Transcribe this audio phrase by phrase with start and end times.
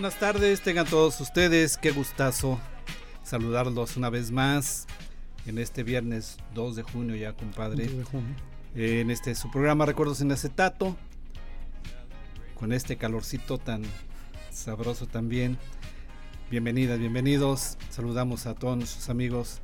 [0.00, 2.58] Buenas tardes, tengan todos ustedes, qué gustazo
[3.22, 4.86] saludarlos una vez más
[5.44, 7.86] en este viernes 2 de junio ya, compadre.
[8.74, 10.96] en este su programa Recuerdos en Acetato,
[12.58, 13.82] con este calorcito tan
[14.50, 15.58] sabroso también.
[16.50, 17.76] Bienvenidas, bienvenidos.
[17.90, 19.60] Saludamos a todos nuestros amigos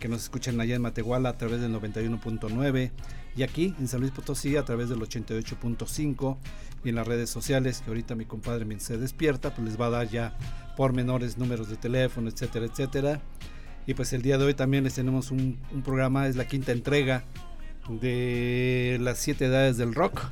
[0.00, 2.90] que nos escuchan allá en Matehuala a través del 91.9
[3.36, 6.36] y aquí en San Luis Potosí a través del 88.5
[6.84, 9.90] y en las redes sociales que ahorita mi compadre se despierta pues les va a
[9.90, 10.36] dar ya
[10.76, 13.20] pormenores, números de teléfono, etcétera, etcétera.
[13.86, 16.72] Y pues el día de hoy también les tenemos un, un programa, es la quinta
[16.72, 17.24] entrega
[17.88, 20.22] de las siete edades del rock.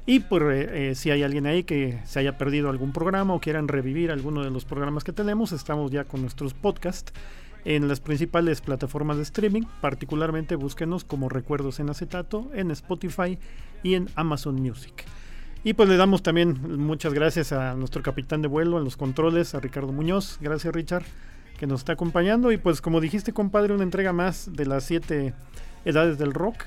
[0.10, 0.42] Y pues
[0.72, 4.42] eh, si hay alguien ahí que se haya perdido algún programa o quieran revivir alguno
[4.42, 7.12] de los programas que tenemos, estamos ya con nuestros podcasts
[7.66, 9.64] en las principales plataformas de streaming.
[9.82, 13.38] Particularmente búsquenos como Recuerdos en Acetato en Spotify
[13.84, 15.04] y en Amazon Music.
[15.66, 19.56] Y pues le damos también muchas gracias a nuestro capitán de vuelo, a los controles,
[19.56, 20.38] a Ricardo Muñoz.
[20.40, 21.04] Gracias Richard,
[21.60, 22.54] que nos está acompañando.
[22.54, 25.34] Y pues como dijiste compadre, una entrega más de las siete
[25.84, 26.64] edades del rock.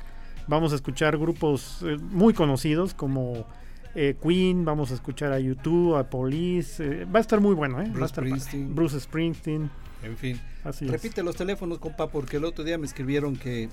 [0.50, 3.47] Vamos a escuchar grupos eh, muy conocidos como
[3.94, 6.84] eh, Queen, vamos a escuchar a YouTube, a Police.
[6.84, 7.88] Eh, va a estar muy bueno, ¿eh?
[7.88, 8.75] Bruce, Springsteen.
[8.75, 9.71] Bruce Springsteen.
[10.03, 10.41] En fin.
[10.89, 13.69] Repite los teléfonos, compa, porque el otro día me escribieron que,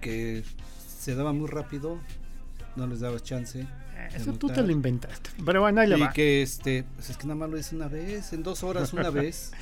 [0.00, 0.42] que
[0.88, 2.00] se daba muy rápido,
[2.74, 3.64] no les dabas chance.
[4.12, 5.30] Eso tú te lo inventaste.
[5.44, 7.86] Pero bueno, ahí le y que este, pues es que nada más lo hice una
[7.86, 9.52] vez, en dos horas una vez.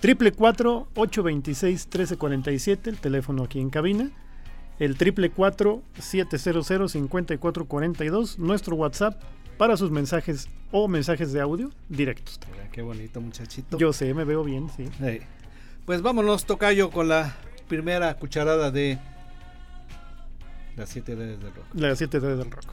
[0.00, 4.10] Triple 826 1347, el teléfono aquí en cabina
[4.78, 9.20] el triple 700 5442 nuestro WhatsApp
[9.56, 12.40] para sus mensajes o mensajes de audio directos.
[12.72, 13.78] qué bonito muchachito.
[13.78, 14.88] Yo sé, me veo bien, sí.
[15.84, 17.36] Pues vámonos, Tocayo, con la
[17.68, 18.98] primera cucharada de
[20.76, 21.66] las 7 D del rock.
[21.74, 22.72] Las 7 D del rock.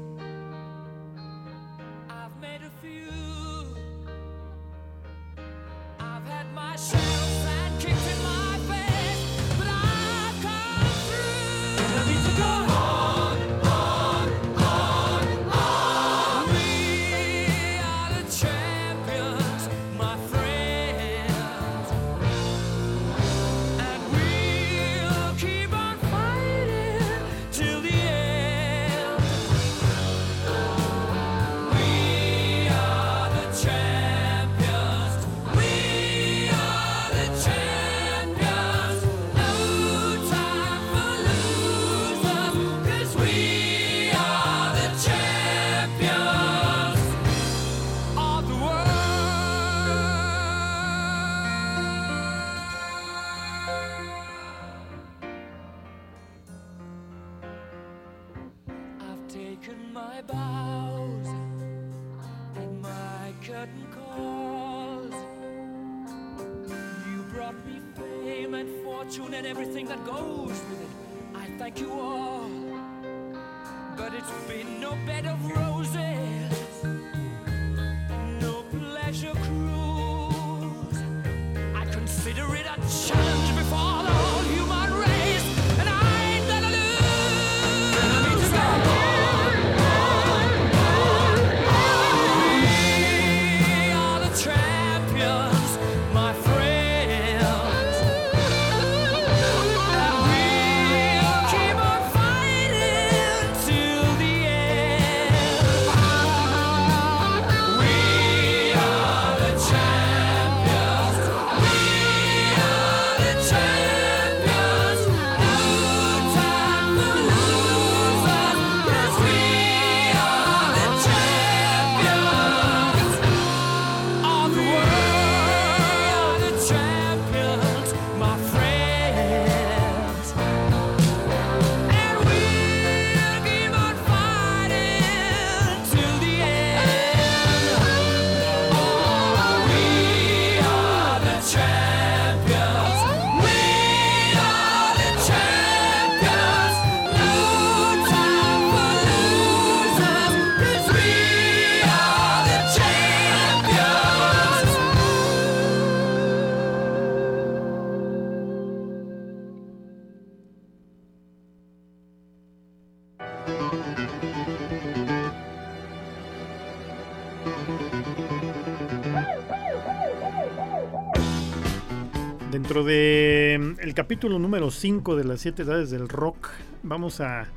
[172.81, 176.49] Dentro de mm, el capítulo número 5 de las siete edades del rock,
[176.81, 177.47] vamos a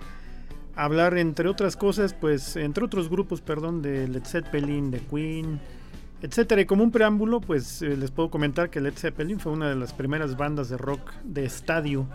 [0.76, 5.60] hablar entre otras cosas, pues entre otros grupos, perdón, de Led Zeppelin, de Queen,
[6.20, 6.60] etcétera.
[6.60, 9.76] Y como un preámbulo, pues eh, les puedo comentar que Led Zeppelin fue una de
[9.76, 12.06] las primeras bandas de rock de estadio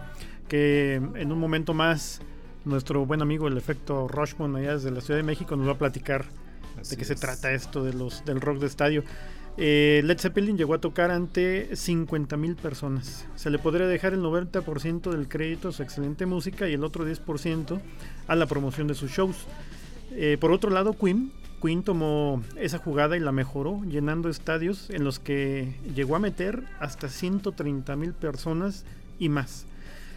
[0.48, 2.22] que en un momento más
[2.64, 5.78] nuestro buen amigo el efecto Rushmore allá desde la Ciudad de México nos va a
[5.80, 6.26] platicar
[6.80, 7.20] Así de qué se es.
[7.20, 9.04] trata esto de los del rock de estadio.
[9.58, 13.28] Eh, Led Zeppelin llegó a tocar ante 50.000 personas.
[13.36, 17.06] Se le podría dejar el 90% del crédito a su excelente música y el otro
[17.06, 17.80] 10%
[18.28, 19.46] a la promoción de sus shows.
[20.12, 25.04] Eh, por otro lado, Queen, Queen tomó esa jugada y la mejoró, llenando estadios en
[25.04, 28.86] los que llegó a meter hasta 130.000 personas
[29.20, 29.66] y más.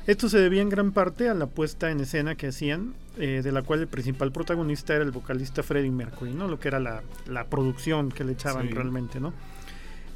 [0.06, 3.52] Esto se debía en gran parte a la puesta en escena que hacían, eh, de
[3.52, 6.48] la cual el principal protagonista era el vocalista Freddie Mercury, ¿no?
[6.48, 8.74] Lo que era la, la producción que le echaban Sí.
[8.74, 9.32] realmente, ¿no?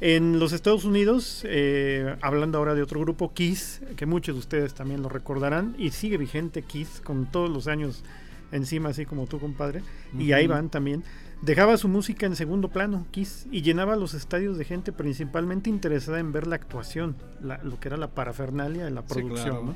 [0.01, 4.73] En los Estados Unidos, eh, hablando ahora de otro grupo, Kiss, que muchos de ustedes
[4.73, 8.03] también lo recordarán, y sigue vigente Kiss con todos los años
[8.51, 9.81] encima, así como tú, compadre,
[10.19, 11.03] y ahí van también.
[11.41, 16.19] Dejaba su música en segundo plano, Kiss, y llenaba los estadios de gente principalmente interesada
[16.19, 19.43] en ver la actuación, la- lo que era la parafernalia de la Sí, producción.
[19.49, 19.63] claro.
[19.65, 19.75] ¿no?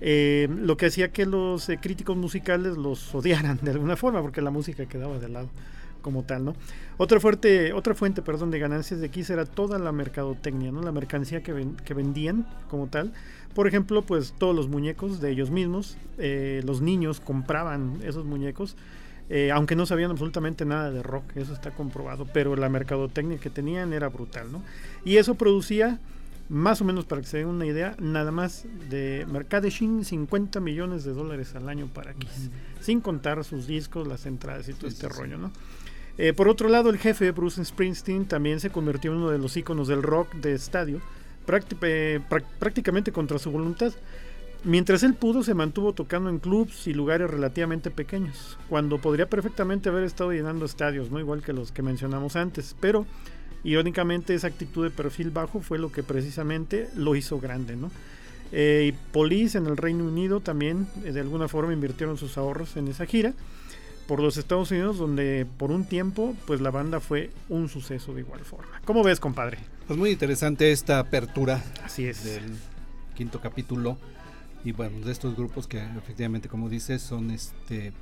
[0.00, 4.40] Eh, lo que hacía que los eh, críticos musicales los odiaran de alguna forma, porque
[4.42, 5.48] la música quedaba de lado
[6.02, 6.54] como tal, ¿no?
[6.98, 10.80] Otra fuerte, otra fuente, perdón, de ganancias de Kiss era toda la mercadotecnia, ¿no?
[10.82, 13.12] La mercancía que, ven- que vendían como tal.
[13.56, 18.76] Por ejemplo, pues todos los muñecos de ellos mismos, eh, los niños compraban esos muñecos,
[19.28, 23.50] eh, aunque no sabían absolutamente nada de rock, eso está comprobado, pero la mercadotecnia que
[23.50, 24.62] tenían era brutal, ¿no?
[25.04, 25.98] Y eso producía,
[26.48, 31.04] más o menos para que se den una idea, nada más de mercadishing 50 millones
[31.04, 34.96] de dólares al año para Kiss, sin contar sus discos, las entradas y todo Sí,
[34.96, 35.50] este sí, rollo, ¿no?
[36.18, 39.56] Eh, por otro lado, el jefe Bruce Springsteen también se convirtió en uno de los
[39.56, 41.00] íconos del rock de estadio,
[41.46, 42.20] prácti- eh,
[42.58, 43.92] prácticamente contra su voluntad.
[44.66, 49.90] Mientras él pudo, se mantuvo tocando en clubs y lugares relativamente pequeños, cuando podría perfectamente
[49.90, 53.06] haber estado llenando estadios, no igual que los que mencionamos antes, pero
[53.62, 57.92] irónicamente esa actitud de perfil bajo fue lo que precisamente lo hizo grande, ¿no?
[58.50, 62.76] Eh, y Police en el Reino Unido también eh, de alguna forma invirtieron sus ahorros
[62.76, 63.34] en esa gira
[64.08, 68.22] por los Estados Unidos, donde por un tiempo, pues la banda fue un suceso de
[68.22, 68.80] igual forma.
[68.84, 69.58] ¿Cómo ves, compadre?
[69.86, 72.24] Pues muy interesante esta apertura Así es.
[72.24, 72.50] del
[73.14, 73.96] quinto capítulo
[74.66, 77.92] y bueno de estos grupos que efectivamente como dices son este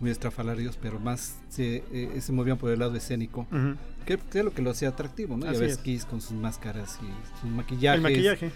[0.00, 3.76] muy estrafalarios pero más se, eh, se movían por el lado escénico Ujú.
[4.04, 5.78] que, que es lo que lo hacía atractivo no ya Así ves es.
[5.78, 8.50] Kiss con sus máscaras y sus maquillajes El maquillaje.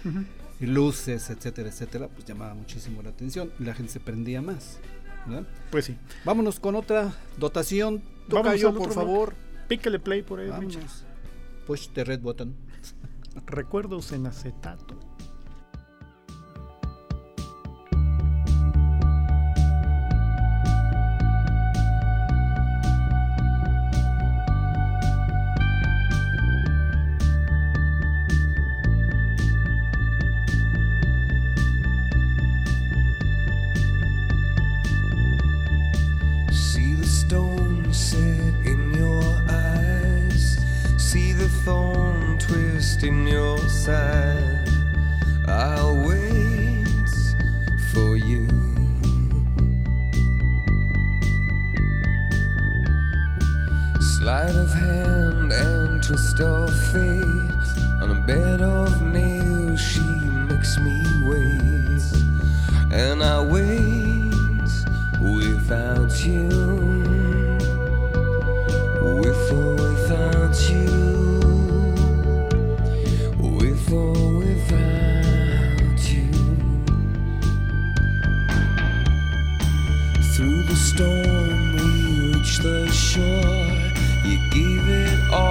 [0.60, 4.78] y luces etcétera etcétera pues llamaba muchísimo la atención y la gente se prendía más
[5.26, 5.46] ¿verdad?
[5.70, 5.96] Pues sí.
[6.24, 9.34] vámonos con otra dotación Tocayo al por favor
[9.68, 10.50] Pícale play por ahí,
[11.66, 12.54] push the red button
[13.46, 14.98] Recuerdos en acetato.
[43.86, 44.68] side.
[45.46, 47.08] I'll wait
[47.92, 48.48] for you.
[54.00, 57.68] Sleight of hand and twist of fate
[58.02, 58.85] on a bed of
[80.36, 83.72] Through the storm we reached the shore.
[84.22, 85.45] You gave it all.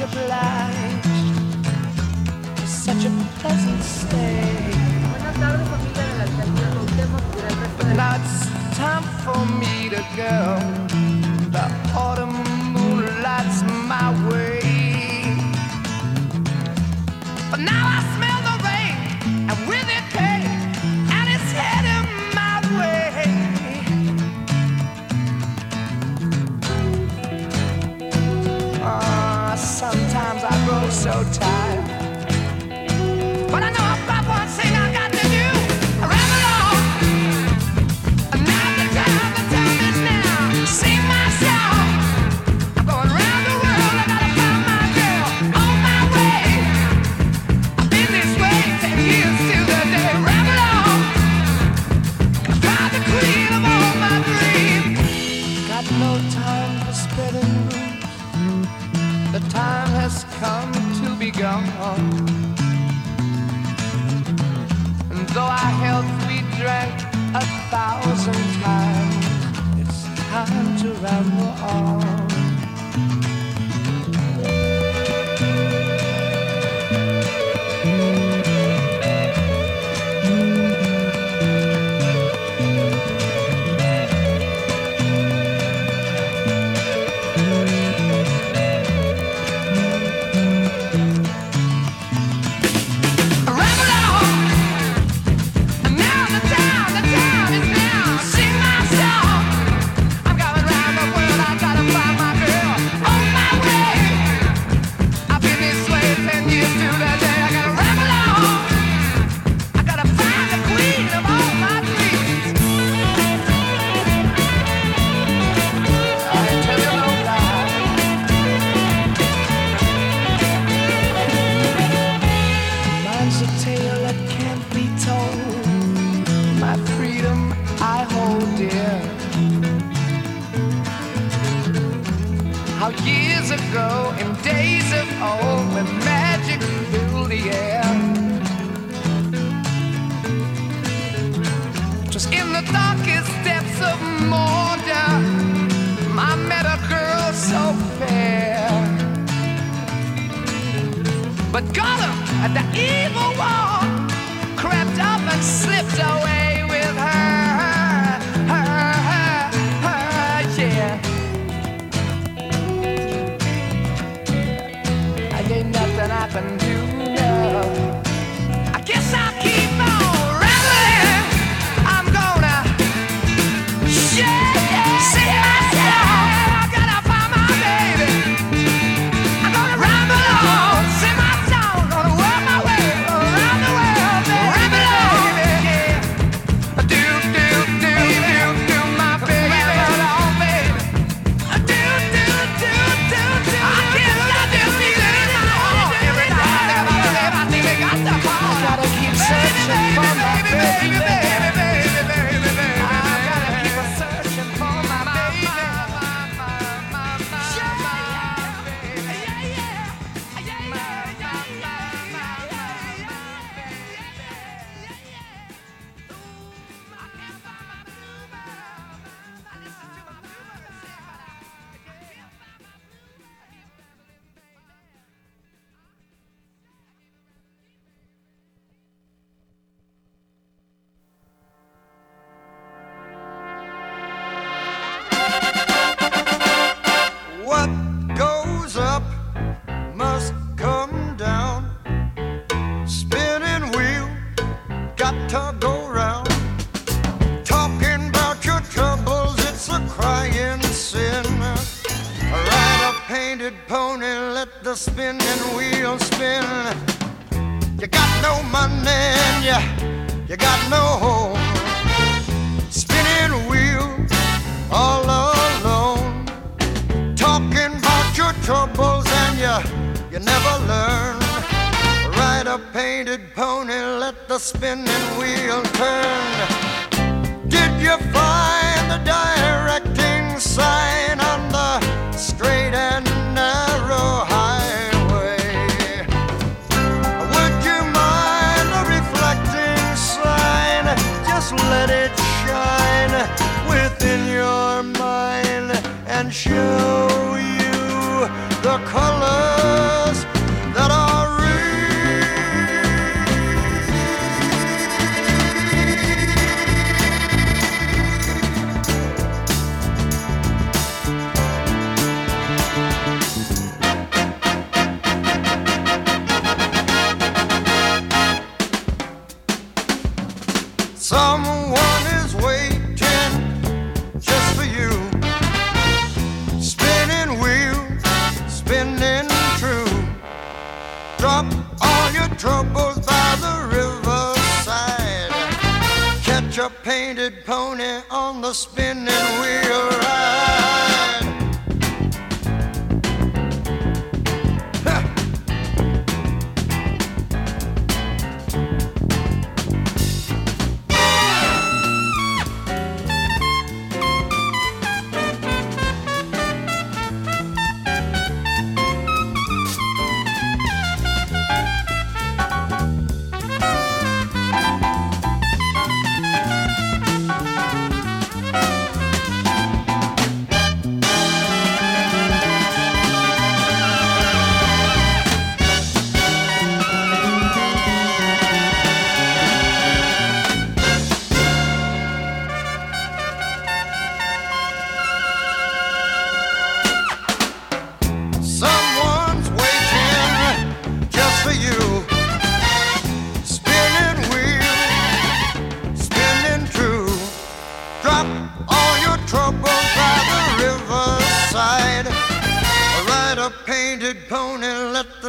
[0.00, 0.59] supply.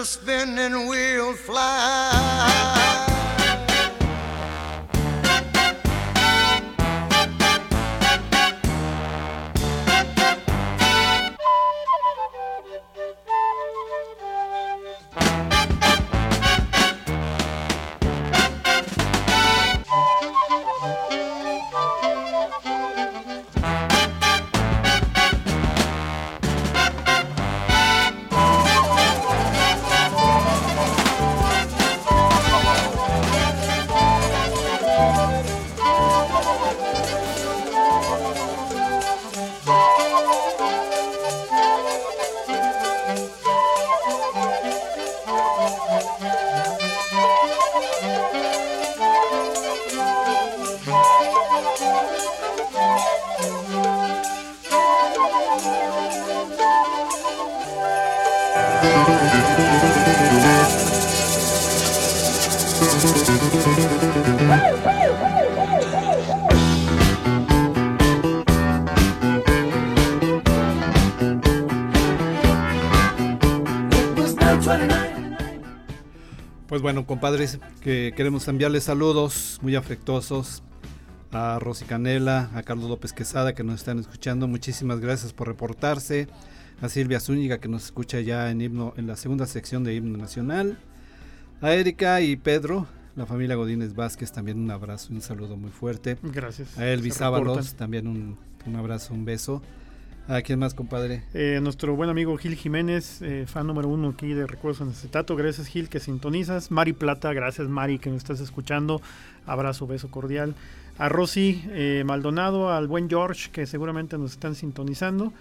[0.01, 2.80] The spinning wheel fly.
[76.81, 80.63] Pues bueno, compadres, que queremos enviarles saludos muy afectuosos
[81.31, 84.47] a Rosy Canela, a Carlos López Quesada que nos están escuchando.
[84.47, 86.27] Muchísimas gracias por reportarse.
[86.81, 90.17] A Silvia Zúñiga que nos escucha ya en himno en la segunda sección de himno
[90.17, 90.79] nacional.
[91.61, 95.69] A Erika y Pedro, la familia Godínez Vázquez, también un abrazo y un saludo muy
[95.69, 96.17] fuerte.
[96.23, 96.79] Gracias.
[96.79, 97.21] A Elvis.
[97.21, 99.61] Ábalos, también un, un abrazo, un beso.
[100.27, 101.23] ¿A quién más, compadre?
[101.33, 105.35] Eh, nuestro buen amigo Gil Jiménez, eh, fan número uno aquí de Recuerdos en Acetato.
[105.35, 106.71] Gracias, Gil, que sintonizas.
[106.71, 109.01] Mari Plata, gracias, Mari, que nos estás escuchando.
[109.45, 110.55] Abrazo, beso cordial.
[110.97, 115.33] A Rosy eh, Maldonado, al buen George, que seguramente nos están sintonizando.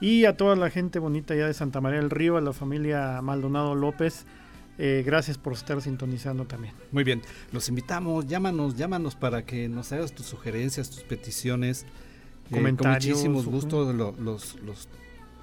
[0.00, 3.20] Y a toda la gente bonita ya de Santa María del Río, a la familia
[3.20, 4.24] Maldonado López.
[4.78, 6.72] eh, gracias por estar sintonizando también.
[6.92, 7.20] Muy bien,
[7.52, 11.84] los invitamos, llámanos, llámanos para que nos hagas tus sugerencias, tus peticiones.
[12.48, 13.50] Eh, con Comentarios, muchísimos ujú.
[13.56, 14.88] gustos lo- los, los,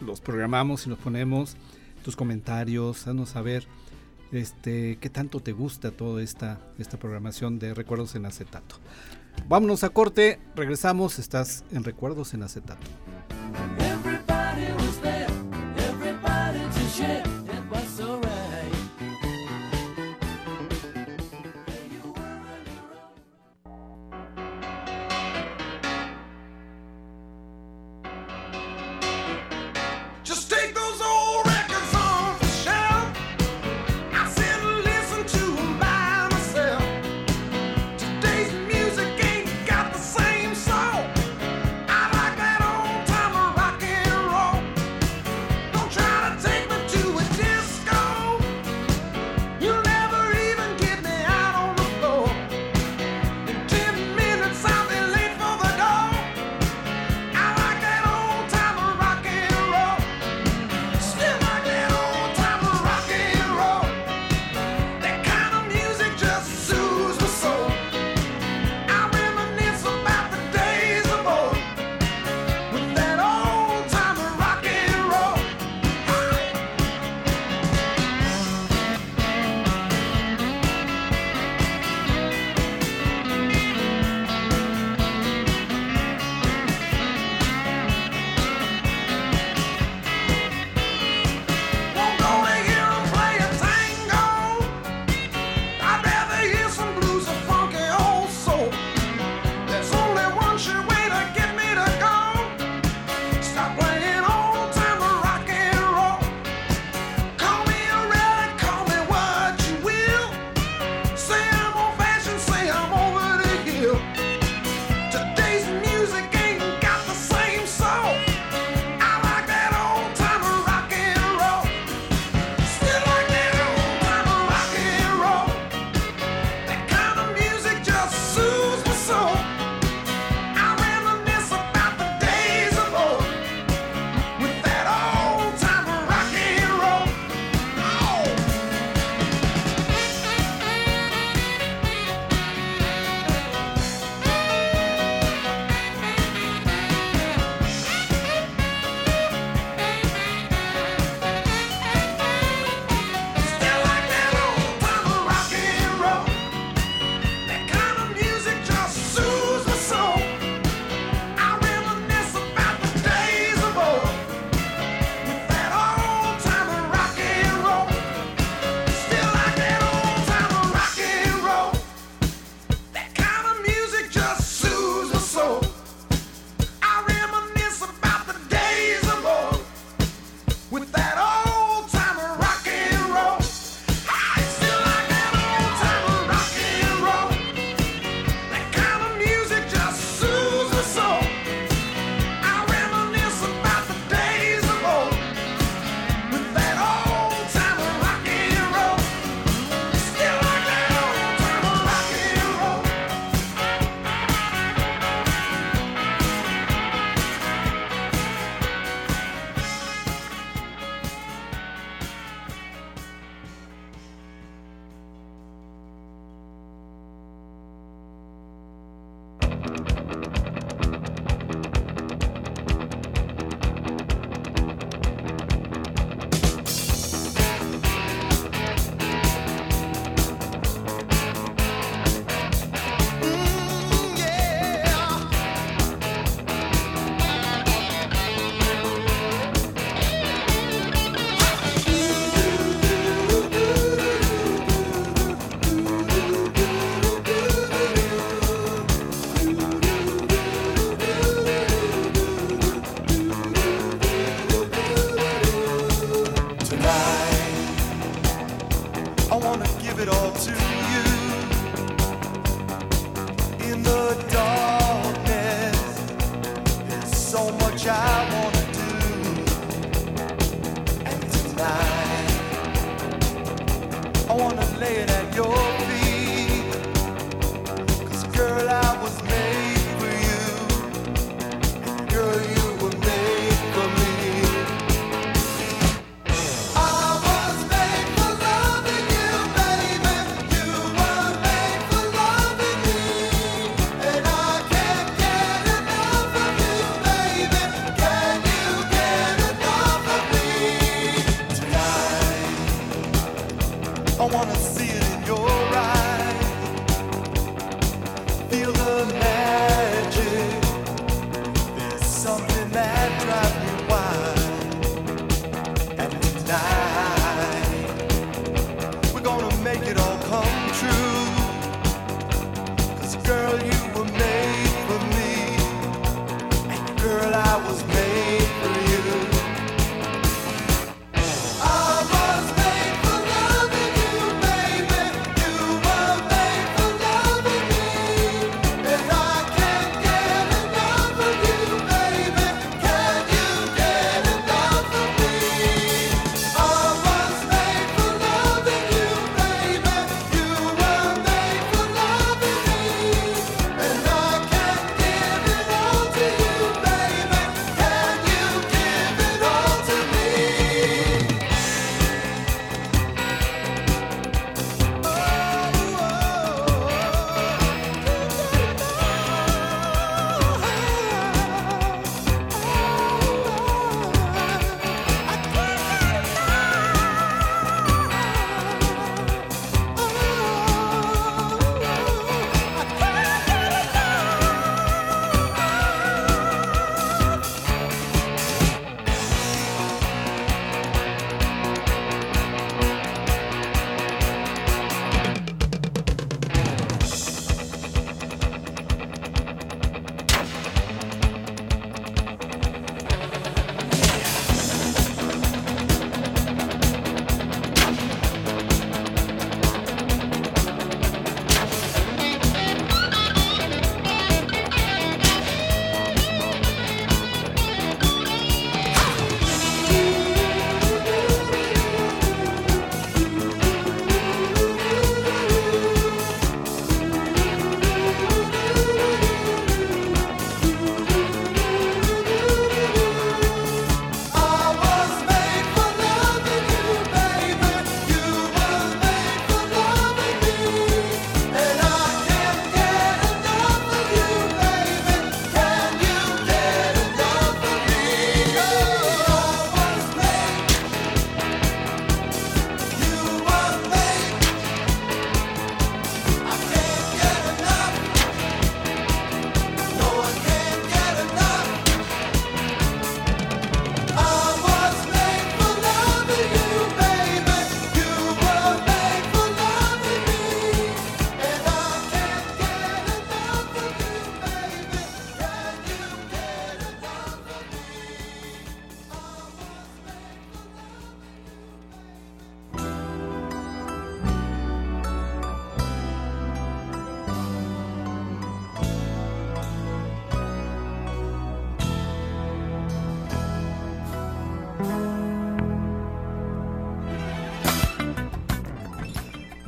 [0.01, 1.55] los programamos y los ponemos.
[2.03, 3.65] Tus comentarios, haznos saber
[4.31, 8.75] este, qué tanto te gusta toda esta, esta programación de Recuerdos en Acetato.
[9.47, 12.85] Vámonos a corte, regresamos, estás en Recuerdos en Acetato.
[13.79, 15.27] Everybody was there,
[15.89, 17.21] everybody to share.
[17.21, 18.54] It was alright.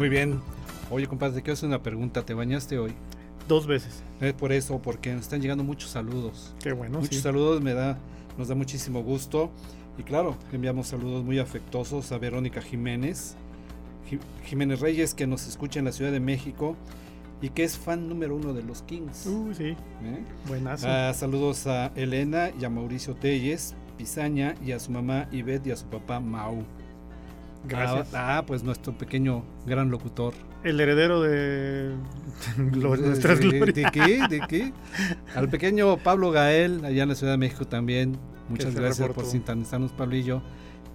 [0.08, 0.39] Muy bien.
[0.89, 2.26] Oye, compadre, te quiero hacer una pregunta.
[2.26, 2.93] ¿Te bañaste hoy?
[3.49, 4.01] Dos veces.
[4.22, 6.53] Es por eso, porque nos están llegando muchos saludos.
[6.64, 6.99] Qué bueno.
[6.99, 7.22] muchos sí.
[7.22, 7.97] saludos, me da,
[8.38, 9.51] nos da muchísimo gusto.
[9.97, 13.36] Y claro, enviamos saludos muy afectuosos a Verónica Jiménez,
[14.10, 16.78] Ji- Jiménez Reyes, que nos escucha en la Ciudad de México
[17.41, 19.26] y que es fan número uno de los Kings.
[19.26, 19.64] Uy, sí.
[19.66, 19.76] ¿eh?
[20.47, 20.88] Buenazo.
[20.89, 25.72] Ah, saludos a Elena y a Mauricio Telles, Pizaña, y a su mamá Ivette y
[25.72, 26.64] a su papá Mau.
[27.68, 28.13] Gracias.
[28.13, 30.34] Ah, ah, pues nuestro pequeño gran locutor.
[30.63, 31.91] El heredero de
[32.57, 33.76] Glor- nuestras ¿De, glorias.
[33.76, 34.28] ¿De qué?
[34.30, 34.74] ¿De qué?
[35.36, 38.18] Al pequeño Pablo Gael, allá en la Ciudad de México también.
[38.49, 39.22] Muchas gracias reportó.
[39.22, 40.41] por sintonizarnos, Pablillo.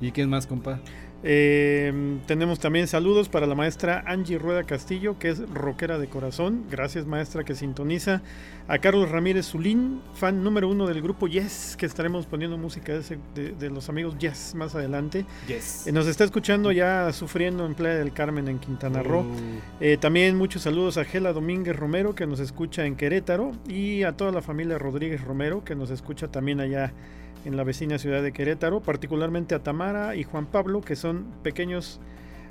[0.01, 0.81] ¿Y quién más, compa?
[1.25, 6.65] Eh, tenemos también saludos para la maestra Angie Rueda Castillo, que es rockera de corazón.
[6.71, 8.23] Gracias, maestra, que sintoniza.
[8.69, 13.01] A Carlos Ramírez Zulín, fan número uno del grupo Yes, que estaremos poniendo música de,
[13.01, 15.25] ese- de- de los amigos Yes más adelante.
[15.47, 15.87] Yes.
[15.87, 19.21] Eh, nos está escuchando ya sufriendo en Playa del Carmen, en Quintana Roo.
[19.21, 19.25] Uh,
[19.81, 24.13] Eh, también muchos saludos a Gela Domínguez Romero, que nos escucha en Querétaro, y a
[24.17, 26.93] toda la familia Rodríguez Romero, que nos escucha también allá
[27.45, 32.01] en la vecina ciudad de Querétaro, particularmente a Tamara y Juan Pablo, que son pequeños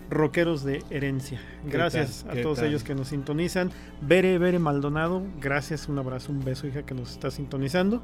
[0.09, 1.39] rockeros de herencia.
[1.69, 2.31] ¿Qué Gracias tal?
[2.31, 2.67] a ¿Qué todos tal?
[2.67, 3.71] ellos que nos sintonizan.
[4.01, 8.03] Bere, Bere Maldonado, gracias, un abrazo, un beso, hija, que nos está sintonizando.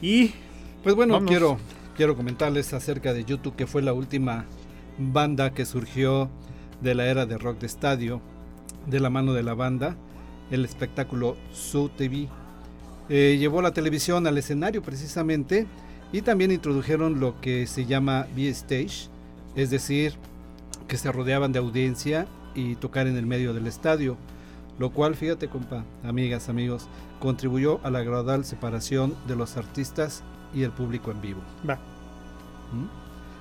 [0.00, 0.32] Y
[0.82, 1.30] Pues bueno, Vámonos.
[1.30, 1.58] quiero,
[1.96, 4.44] quiero comentarles acerca de YouTube, que fue la última
[4.98, 6.30] banda que surgió
[6.80, 8.20] de la era de rock de estadio,
[8.86, 9.96] de la mano de la banda,
[10.50, 12.28] el espectáculo Su TV.
[13.08, 15.66] Eh, llevó la televisión al escenario precisamente
[16.12, 19.08] y también introdujeron lo que se llama B-Stage,
[19.54, 20.14] es decir,
[20.88, 24.16] que se rodeaban de audiencia y tocar en el medio del estadio,
[24.78, 26.88] lo cual, fíjate compa, amigas, amigos,
[27.20, 30.22] contribuyó a la gradual separación de los artistas
[30.54, 31.40] y el público en vivo.
[31.68, 31.76] va,
[32.72, 32.84] ¿Mm?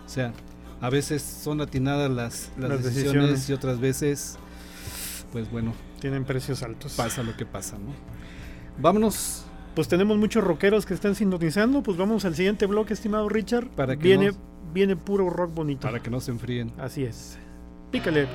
[0.05, 0.33] O sea,
[0.81, 3.49] a veces son atinadas las, las Las decisiones, decisiones.
[3.49, 4.37] y otras veces,
[5.31, 6.93] pues bueno, tienen precios altos.
[6.93, 7.93] pasa lo que pasa, ¿no?
[8.77, 9.45] Vámonos
[9.75, 11.83] Pues tenemos muchos rockeros que están sintonizando.
[11.83, 13.67] Pues vamos al siguiente bloque, estimado Richard.
[13.69, 14.37] Para que viene, no-
[14.73, 15.81] viene puro rock bonito.
[15.81, 16.71] para que no se enfríen.
[16.77, 17.37] Así es.
[17.91, 18.27] Pícale.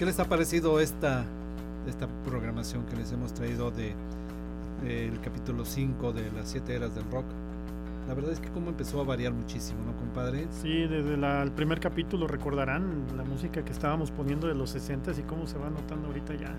[0.00, 1.26] ¿Qué les ha parecido esta,
[1.86, 3.92] esta programación que les hemos traído de
[4.82, 7.26] el capítulo 5 de las 7 eras del rock?
[8.08, 10.46] La verdad es que como empezó a variar muchísimo, ¿no, compadre?
[10.62, 15.10] Sí, desde la- el primer capítulo recordarán la música que estábamos poniendo de los 60
[15.10, 16.54] y cómo se va notando ahorita ya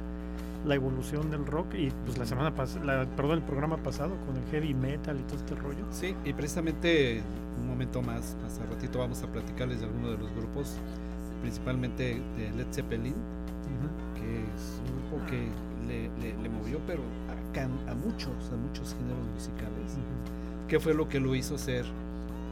[0.63, 4.43] la evolución del rock y pues la semana pasada, perdón, el programa pasado con el
[4.51, 5.83] heavy metal y todo este rollo.
[5.89, 7.23] Sí, y precisamente
[7.59, 10.77] un momento más, más al ratito vamos a platicarles de algunos de los grupos,
[11.41, 13.15] principalmente de Led Zeppelin,
[14.15, 15.47] que es un grupo que
[15.87, 19.97] le, le- le movió, pero a, can- a muchos, a muchos géneros musicales.
[20.67, 21.85] que fue lo que lo hizo ser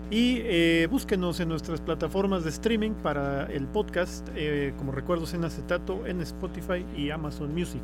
[0.09, 5.43] Y eh, búsquenos en nuestras plataformas de streaming para el podcast eh, como Recuerdos en
[5.43, 7.83] Acetato en Spotify y Amazon Music.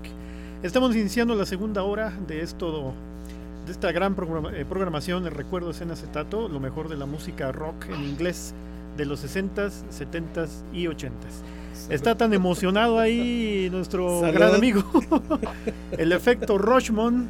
[0.63, 2.93] Estamos iniciando la segunda hora de esto
[3.65, 4.15] de esta gran
[4.53, 8.53] eh, programación de Recuerdos en Acetato, lo mejor de la música rock en inglés
[8.97, 11.09] de los 60s, 70s y 80s.
[11.89, 14.33] Está tan emocionado ahí nuestro Salud.
[14.33, 14.83] gran amigo,
[15.97, 17.29] el efecto Rochmond,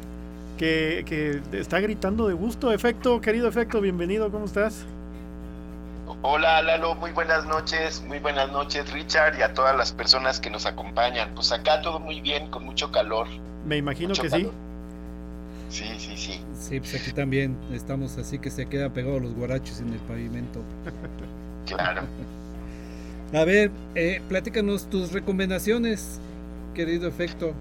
[0.58, 2.72] que, que está gritando de gusto.
[2.72, 4.84] Efecto, querido efecto, bienvenido, ¿cómo estás?
[6.24, 10.50] Hola Lalo, muy buenas noches, muy buenas noches Richard y a todas las personas que
[10.50, 11.30] nos acompañan.
[11.34, 13.26] Pues acá todo muy bien, con mucho calor.
[13.64, 14.52] Me imagino Mucho que calor.
[14.52, 14.56] Sí,
[15.98, 16.40] sí, sí.
[16.58, 20.62] Sí, pues aquí también estamos así que se quedan pegados los guarachos en el pavimento.
[21.64, 22.02] Claro.
[23.32, 26.18] A ver, eh, platícanos tus recomendaciones,
[26.74, 27.54] querido efecto.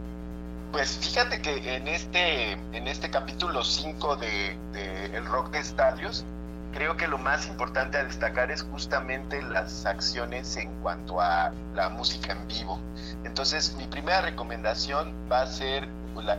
[0.71, 6.25] Pues fíjate que en este, en este capítulo 5 de, de El Rock de Estadios,
[6.73, 11.89] creo que lo más importante a destacar es justamente las acciones en cuanto a la
[11.89, 12.79] música en vivo.
[13.23, 15.87] Entonces, mi primera recomendación va a ser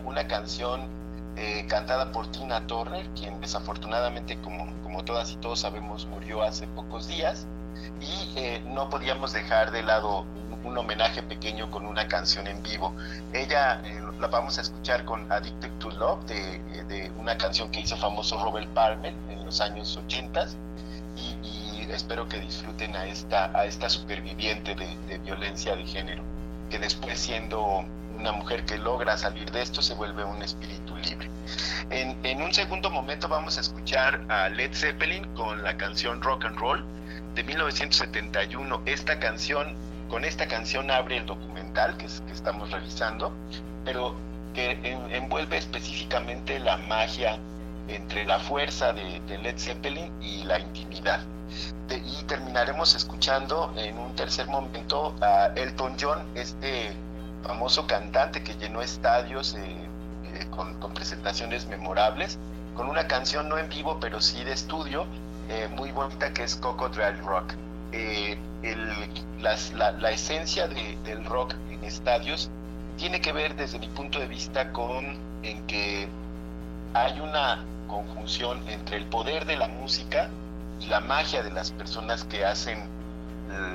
[0.04, 0.80] una canción
[1.36, 6.66] eh, cantada por Tina Turner, quien desafortunadamente, como, como todas y todos sabemos, murió hace
[6.68, 7.46] pocos días.
[8.00, 10.26] Y eh, no podíamos dejar de lado
[10.64, 12.94] un, homenaje pequeño con una canción en vivo.
[13.32, 17.80] Ella eh, la vamos a escuchar con Addicted to Love, de, de una canción que
[17.80, 20.46] hizo famoso Robert Palmer en los años 80
[21.16, 26.22] y, y espero que disfruten a esta, a esta superviviente de violencia de género,
[26.70, 27.84] que después siendo
[28.22, 31.28] una mujer que logra salir de esto se vuelve un espíritu libre.
[31.90, 36.44] En, en un segundo momento vamos a escuchar a Led Zeppelin con la canción Rock
[36.44, 36.84] and Roll
[37.34, 38.82] de 1971.
[38.86, 39.74] Esta canción,
[40.08, 43.32] con esta canción abre el documental que, es- que estamos revisando,
[43.84, 44.14] pero
[44.54, 47.38] que en- envuelve específicamente la magia
[47.88, 51.20] entre la fuerza de, Led Zeppelin y la intimidad.
[51.90, 56.92] Y terminaremos escuchando en un tercer momento a Elton John, este
[57.44, 59.76] famoso cantante que llenó estadios eh,
[60.34, 62.38] eh, con, presentaciones memorables,
[62.76, 65.06] con una canción no en vivo, pero sí de estudio,
[65.48, 67.52] eh, muy bonita que es Crocodile Rock.
[67.92, 68.38] El-
[69.40, 72.48] las- la, la esencia de- del rock en estadios
[72.96, 76.08] tiene que ver desde mi punto de vista con en que
[76.94, 80.28] hay una conjunción entre el poder de la música
[80.80, 82.78] y la magia de las personas que hacen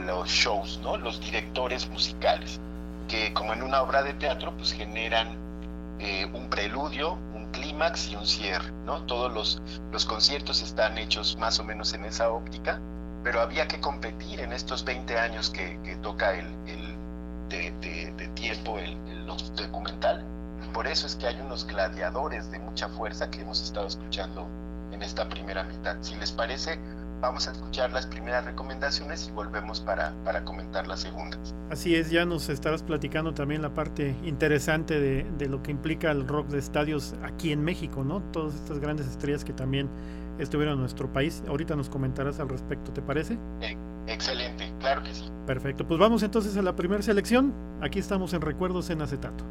[0.05, 0.97] los shows, ¿no?
[0.97, 2.59] Los directores musicales,
[3.07, 5.37] que como en una obra de teatro, pues generan
[5.99, 9.03] eh, un preludio, un clímax y un cierre, ¿no?
[9.05, 12.79] Todos los, los conciertos están hechos más o menos en esa óptica,
[13.23, 16.95] pero había que competir en estos 20 años que, que toca el, el
[17.49, 20.25] de, de- de tiempo el, el documental.
[20.73, 24.47] Por eso es que hay unos gladiadores de mucha fuerza que hemos estado escuchando
[24.91, 25.97] en esta primera mitad.
[26.01, 26.79] Si les parece,
[27.21, 31.55] vamos a escuchar las primeras recomendaciones y volvemos para, para comentar las segundas.
[31.69, 36.11] Así es, ya nos estarás platicando también la parte interesante de, de lo que implica
[36.11, 38.21] el rock de estadios aquí en México, ¿no?
[38.31, 39.89] Todas estas grandes estrellas que también
[40.39, 41.43] estuvieron en nuestro país.
[41.47, 43.37] Ahorita nos comentarás al respecto, ¿te parece?
[44.07, 45.29] Excelente, claro que sí.
[45.45, 47.53] Perfecto, pues vamos entonces a la primera selección.
[47.81, 49.43] Aquí estamos en Recuerdos en Acetato.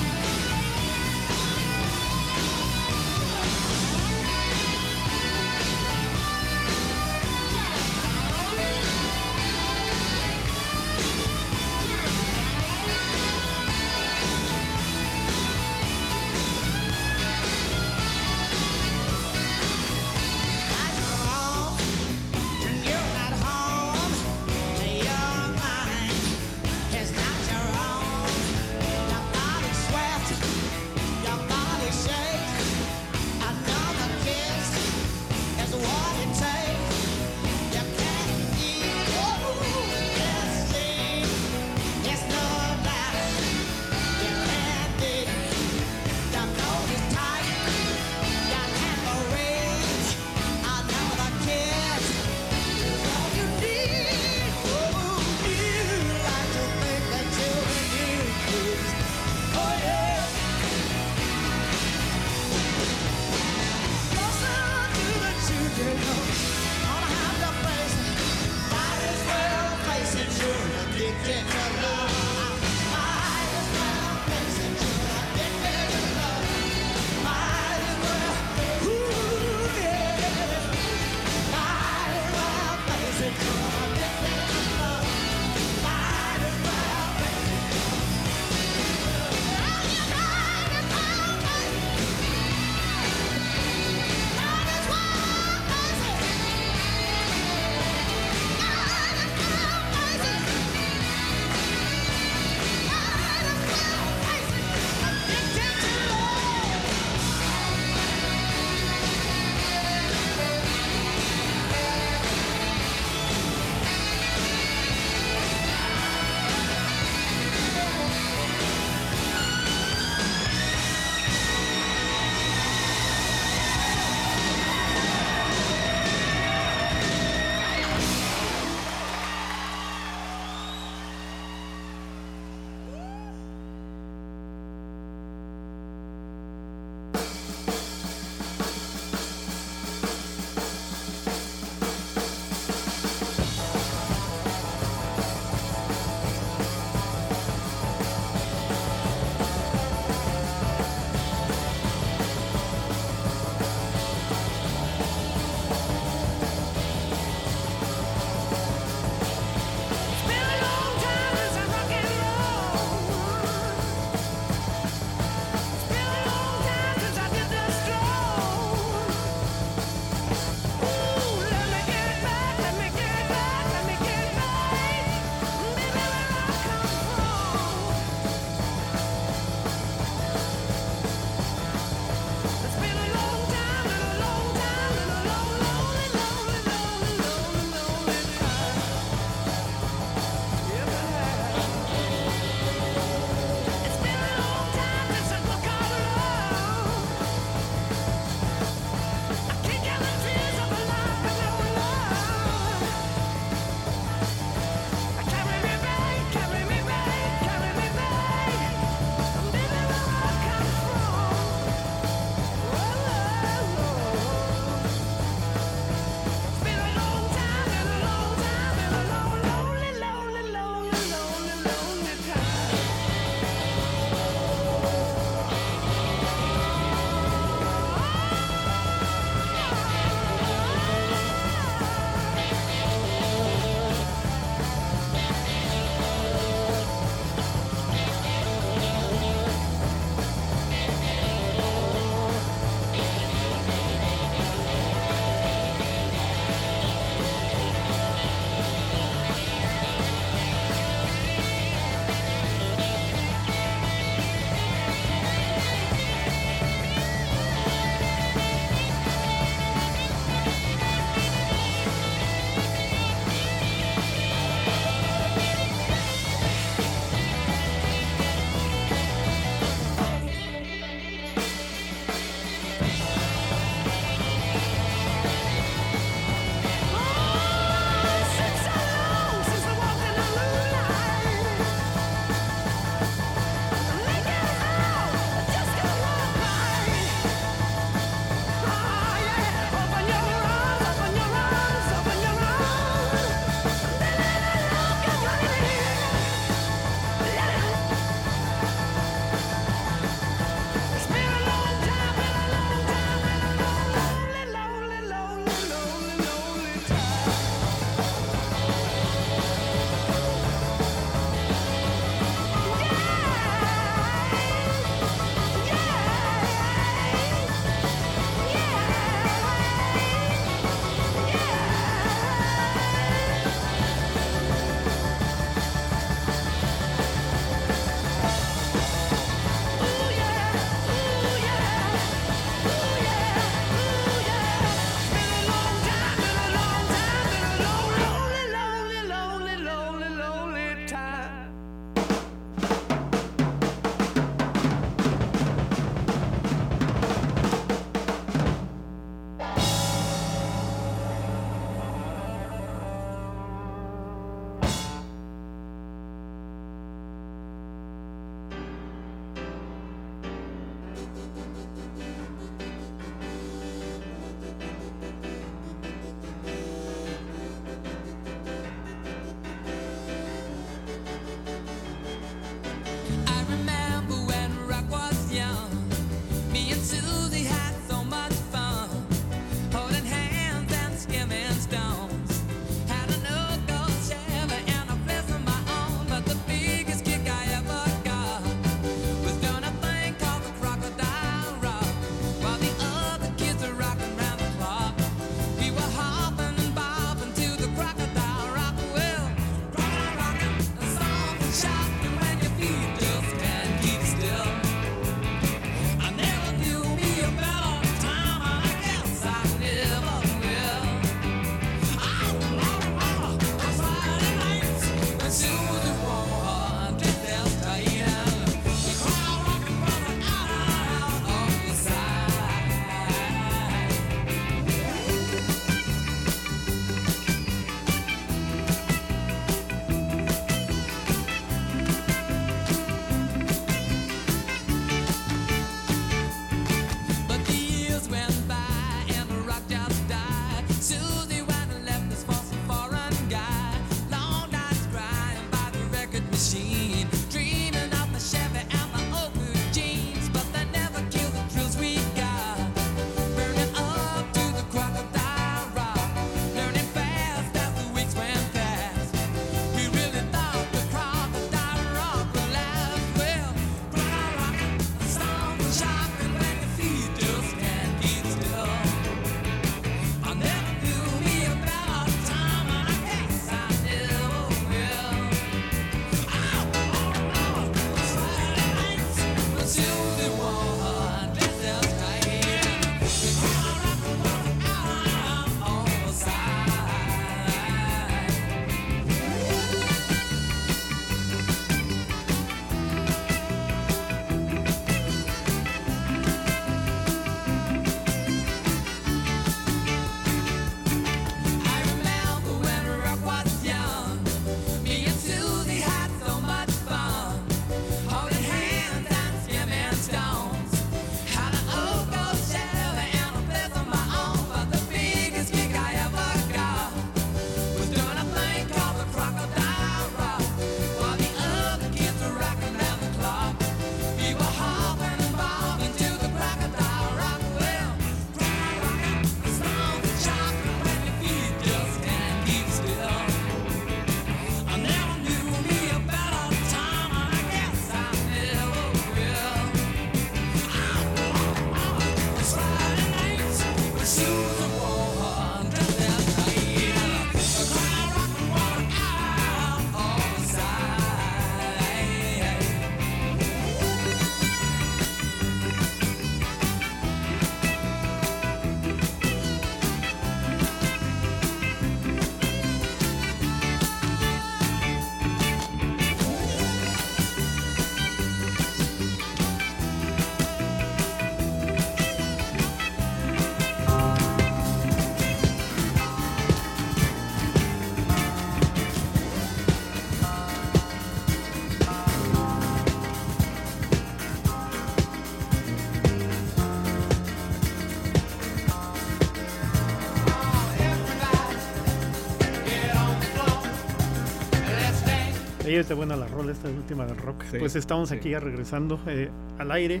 [595.90, 597.42] Está buena la rola, esta última del rock.
[597.50, 598.14] Sí, pues estamos sí.
[598.14, 600.00] aquí ya regresando eh, al aire.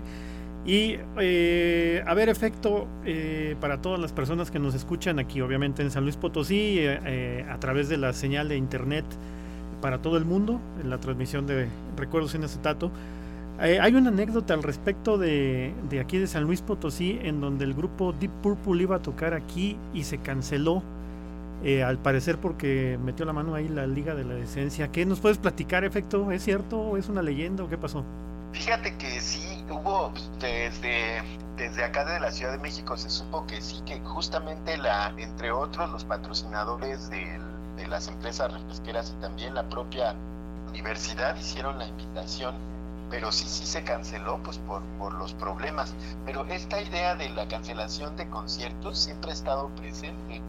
[0.64, 5.82] Y eh, a ver, efecto eh, para todas las personas que nos escuchan aquí, obviamente
[5.82, 9.04] en San Luis Potosí, eh, eh, a través de la señal de internet
[9.80, 12.92] para todo el mundo, en la transmisión de Recuerdos en Acetato.
[13.60, 17.64] Eh, hay una anécdota al respecto de, de aquí de San Luis Potosí, en donde
[17.64, 20.84] el grupo Deep Purple iba a tocar aquí y se canceló.
[21.62, 24.88] Eh, al parecer porque metió la mano ahí la Liga de la Decencia.
[24.88, 26.30] ¿Qué nos puedes platicar, efecto?
[26.30, 28.04] ¿Es cierto es una leyenda o qué pasó?
[28.52, 31.22] Fíjate que sí, hubo pues, desde,
[31.56, 35.52] desde acá de la Ciudad de México se supo que sí, que justamente la, entre
[35.52, 37.38] otros los patrocinadores de
[37.88, 40.14] las empresas refresqueras y también la propia
[40.68, 42.54] universidad hicieron la invitación,
[43.10, 45.94] pero sí, sí se canceló pues por, por los problemas.
[46.24, 50.40] Pero esta idea de la cancelación de conciertos siempre ha estado presente.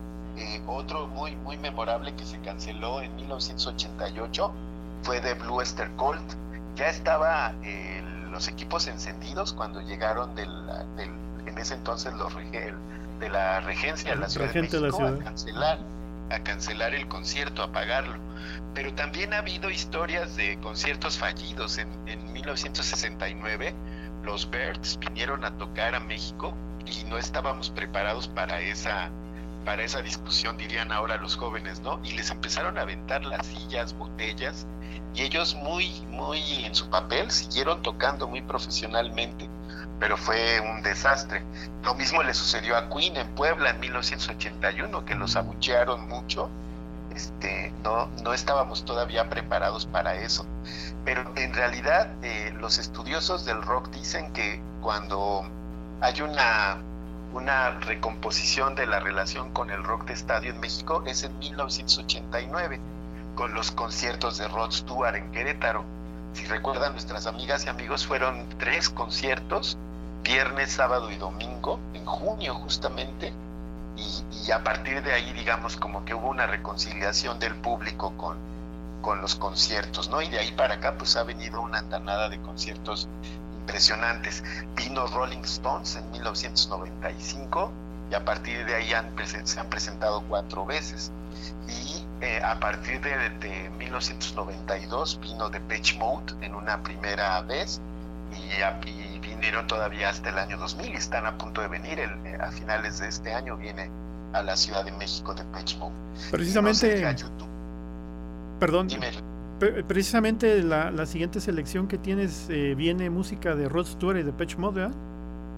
[0.41, 4.51] Eh, otro muy, muy memorable que se canceló en 1988
[5.03, 6.21] fue de Blue Oyster Cult
[6.75, 8.01] ya estaba eh,
[8.31, 10.49] los equipos encendidos cuando llegaron del,
[10.95, 11.11] del-
[11.45, 15.79] en ese entonces los de la regencia la Ciudad de México a cancelar
[16.31, 18.15] a cancelar el concierto, a pagarlo.
[18.73, 21.77] Pero también ha habido historias de conciertos fallidos.
[21.77, 23.75] En, en 1969
[24.23, 26.53] los Birds vinieron a tocar a México
[26.85, 29.09] y no estábamos preparados para esa
[29.65, 31.99] para esa discusión, dirían ahora los jóvenes, ¿no?
[32.03, 34.65] Y les empezaron a aventar las sillas, botellas,
[35.13, 39.49] y ellos muy, muy en su papel siguieron tocando muy profesionalmente,
[39.99, 41.43] pero fue un desastre.
[41.83, 46.49] Lo mismo le sucedió a Queen en Puebla en 1981, que los abuchearon mucho.
[47.13, 50.45] Este, no, no estábamos todavía preparados para eso.
[51.03, 55.43] Pero en realidad eh, los estudiosos del rock dicen que cuando
[55.99, 56.77] hay una,
[57.33, 62.79] una recomposición de la relación con el rock de estadio en México es en 1989
[63.35, 65.85] con los conciertos de Rod Stewart en Querétaro.
[66.33, 69.77] Si recuerdan, nuestras amigas y amigos fueron tres conciertos,
[70.23, 73.33] viernes, sábado y domingo, en junio justamente,
[73.95, 78.37] y, y a partir de ahí, digamos, como que hubo una reconciliación del público con,
[79.01, 80.21] con los conciertos, ¿no?
[80.21, 83.07] Y de ahí para acá, pues ha venido una andanada de conciertos
[83.75, 84.43] impresionantes.
[84.75, 87.71] Vino Rolling Stones en 1995
[88.11, 89.09] y a partir de ahí han
[89.45, 91.11] se han presentado cuatro veces.
[91.67, 97.81] Y eh, a partir de, de 1992 vino Depeche Mode en una primera vez
[98.35, 101.99] y, a- y vinieron todavía hasta el año 2000 y están a punto de venir.
[101.99, 103.89] El- eh, a finales de este año viene
[104.33, 105.93] a la Ciudad de México Depeche Mode.
[106.31, 107.49] Precisamente, No sé, a YouTube,
[108.59, 109.11] perdón, dime.
[109.61, 114.23] Pre- precisamente la, la siguiente selección que tienes eh, viene música de Rod Stewart y
[114.23, 114.89] de Patch Mode.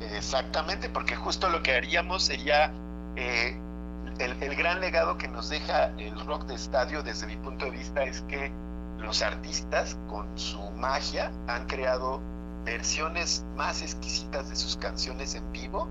[0.02, 2.74] Exactamente, porque justo lo que haríamos sería
[3.16, 3.58] eh,
[4.20, 7.72] el, el gran legado que nos deja el rock de estadio desde mi punto de
[7.72, 8.52] vista es que
[9.00, 12.22] los artistas con su magia han creado
[12.66, 15.88] versiones más exquisitas de sus canciones en vivo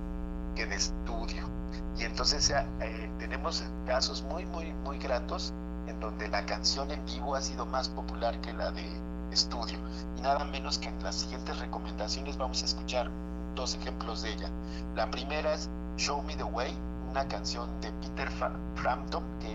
[0.55, 1.51] que de estudio.
[1.99, 5.55] Y entonces eh, tenemos casos muy, muy, muy gratos
[6.03, 8.85] donde la canción en vivo ha sido más popular que la de
[9.31, 9.79] estudio.
[10.19, 13.11] Y nada menos que en las siguientes recomendaciones vamos a escuchar
[13.55, 14.51] dos ejemplos de ella.
[14.95, 16.77] La primera es Show Me the Way,
[17.11, 19.55] una canción de Peter Fra- Frampton que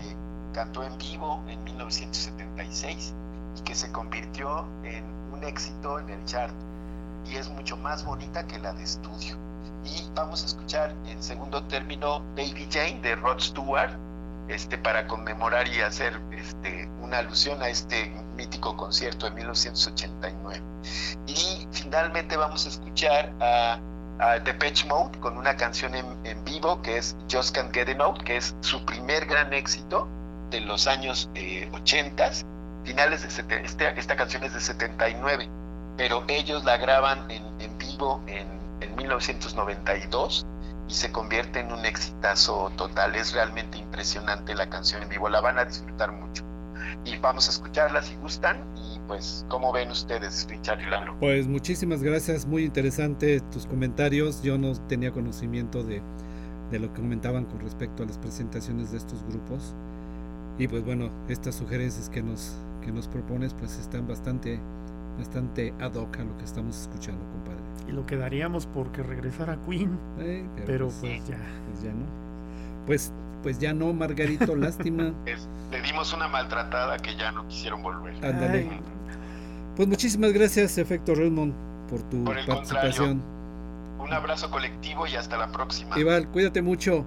[0.52, 3.14] cantó en vivo en 1976
[3.56, 6.54] y que se convirtió en un éxito en el chart
[7.26, 9.36] y es mucho más bonita que la de estudio.
[9.84, 13.90] Y vamos a escuchar en segundo término Baby Jane de Rod Stewart
[14.48, 20.62] este, para conmemorar y hacer este, una alusión a este mítico concierto de 1989.
[21.26, 23.78] Y finalmente vamos a escuchar a,
[24.20, 28.18] a Depeche Mode con una canción en, en vivo que es Just Can't Get Enough,
[28.22, 30.08] que es su primer gran éxito
[30.50, 32.30] de los años eh, 80,
[32.84, 35.48] finales de sete- este- esta canción es de 79,
[35.98, 38.48] pero ellos la graban en, en vivo en,
[38.80, 40.57] en 1992 y
[40.94, 43.14] se convierte en un exitazo total.
[43.14, 46.44] Es realmente impresionante la canción en vivo, la van a disfrutar mucho.
[47.04, 48.64] Y vamos a escucharla si gustan.
[48.76, 51.16] Y pues, ¿cómo ven ustedes, Richard y Lalo?
[51.20, 54.42] Pues muchísimas gracias, muy interesante tus comentarios.
[54.42, 56.02] Yo no tenía conocimiento de,
[56.70, 59.74] de lo que comentaban con respecto a las presentaciones de estos grupos.
[60.58, 64.60] Y pues bueno, estas sugerencias que nos, que nos propones pues están bastante,
[65.16, 67.67] bastante ad hoc a lo que estamos escuchando, compadre.
[67.86, 71.38] Y lo que daríamos porque regresara Queen, Eh, pero pues, pues ya.
[71.70, 72.04] pues ya no.
[72.86, 75.12] Pues, pues ya no, Margarito, lástima.
[75.26, 78.14] Es- le dimos una maltratada que ya no quisieron volver.
[78.24, 78.68] Ándale.
[79.76, 81.52] Pues muchísimas gracias, Efecto Redmond,
[81.88, 83.22] por tu Por el participación.
[84.00, 85.98] Un abrazo colectivo y hasta la próxima.
[85.98, 87.04] Iván, cuídate mucho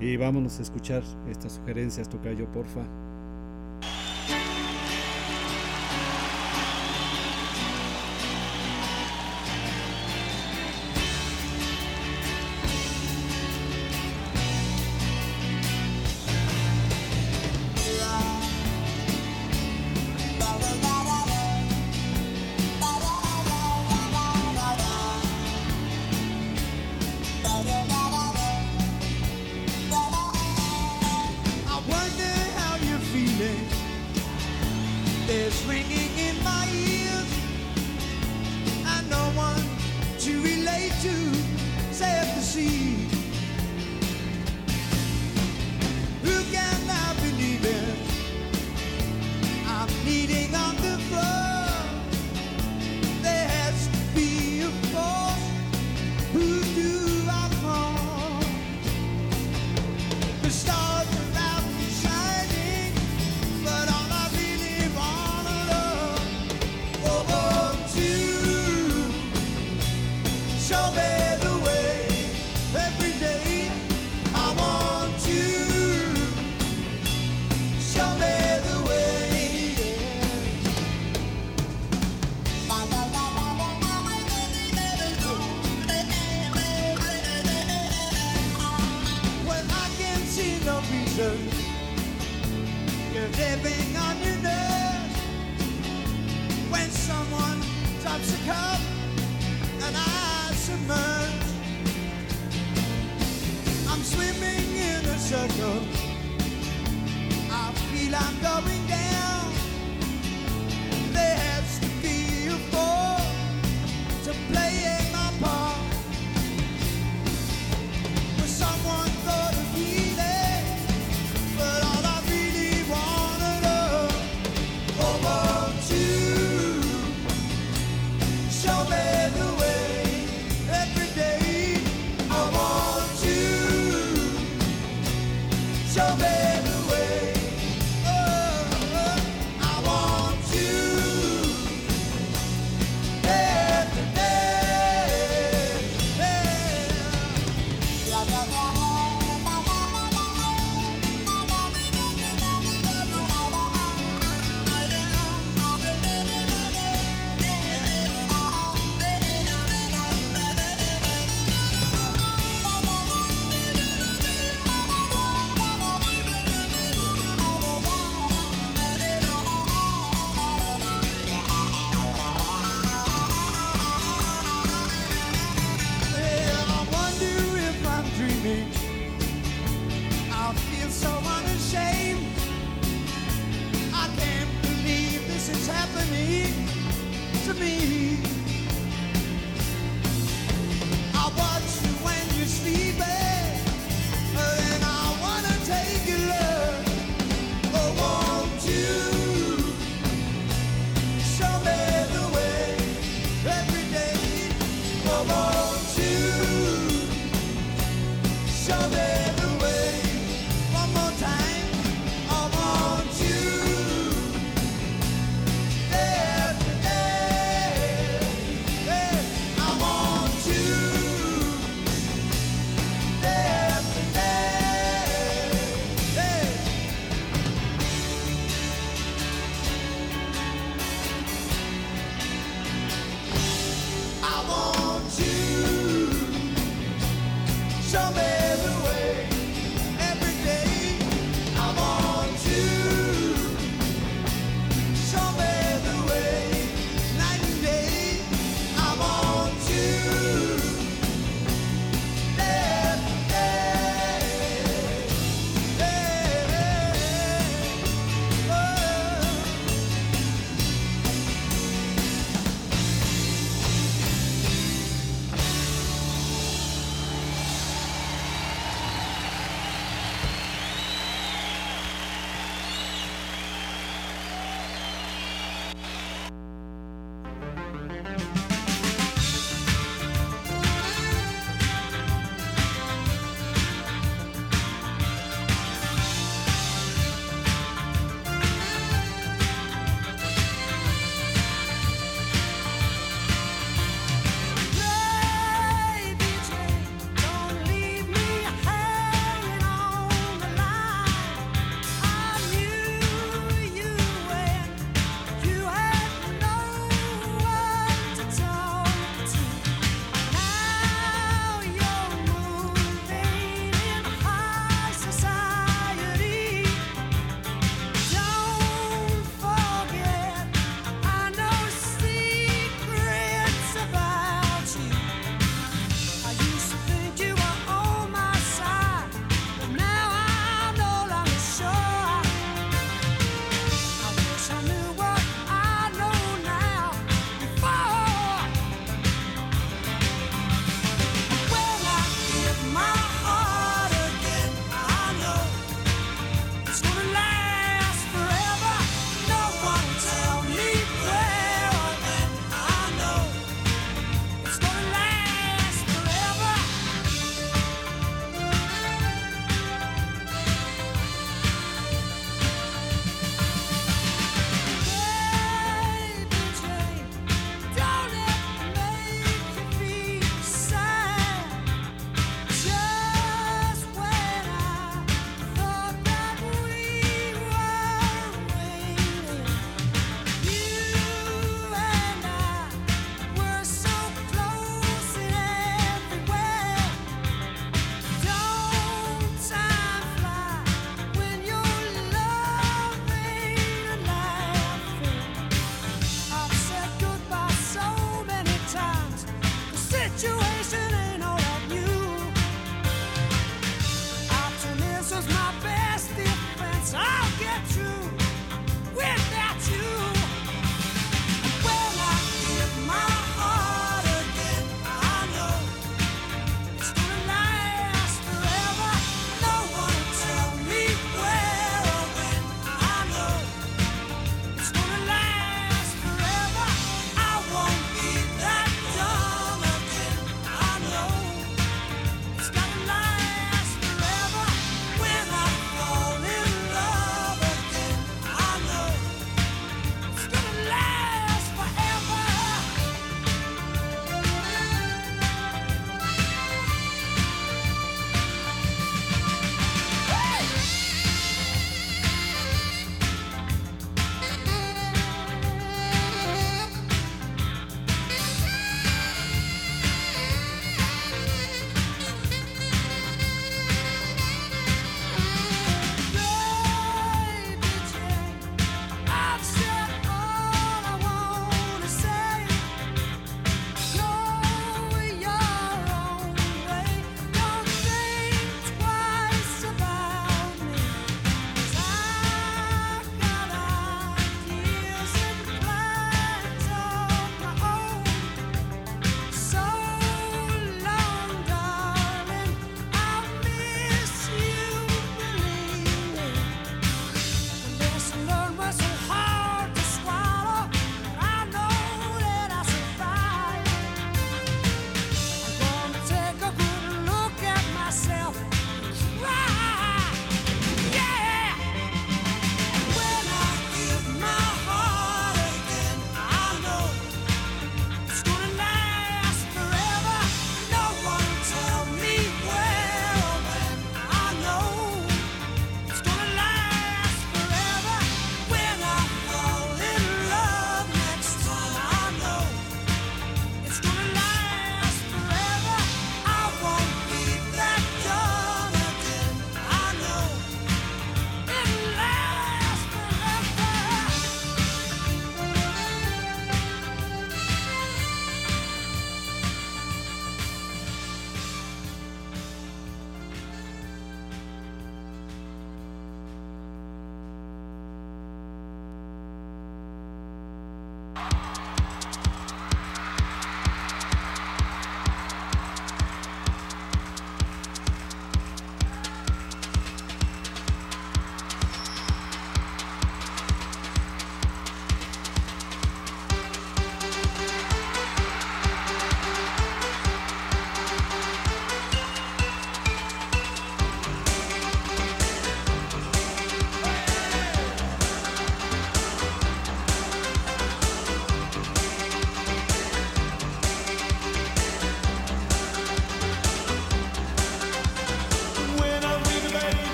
[0.00, 2.80] y vámonos a escuchar estas sugerencias, Tocayo, porfa.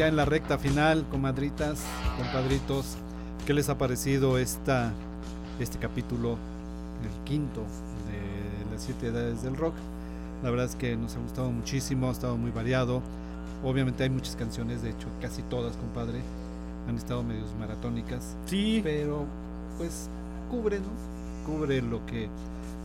[0.00, 1.82] Ya en la recta final, comadritas,
[2.16, 2.96] compadritos.
[3.46, 4.94] ¿Qué les ha parecido esta,
[5.58, 6.38] este capítulo,
[7.04, 7.60] el quinto
[8.08, 9.74] de las siete edades del rock?
[10.42, 13.02] La verdad es que nos ha gustado muchísimo, ha estado muy variado.
[13.62, 16.22] Obviamente hay muchas canciones, de hecho casi todas, compadre,
[16.88, 18.38] han estado medios maratónicas.
[18.46, 18.80] Sí.
[18.82, 19.26] Pero
[19.76, 20.08] pues
[20.50, 20.88] cubre, ¿no?
[21.44, 22.30] Cubre lo que,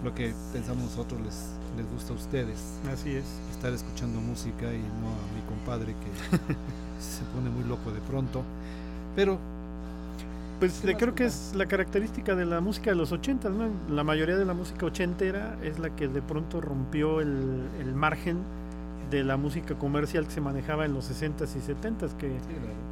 [0.04, 1.46] lo que pensamos nosotros les,
[1.78, 2.60] les gusta a ustedes.
[2.92, 3.24] Así es.
[3.52, 8.44] Estar escuchando música y no a mi compadre que se pone muy loco de pronto.
[9.16, 9.38] Pero
[10.60, 13.50] Pues ¿Qué le más, creo que es la característica de la música de los 80,
[13.50, 13.70] ¿no?
[13.90, 18.38] La mayoría de la música ochentera es la que de pronto rompió el, el margen
[19.10, 22.32] de la música comercial que se manejaba en los 60s y 70s, que